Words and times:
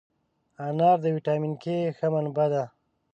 انار 0.67 0.97
د 1.03 1.05
ویټامین 1.15 1.53
K 1.63 1.65
ښه 1.97 2.07
منبع 2.13 2.47
ده. 2.53 2.63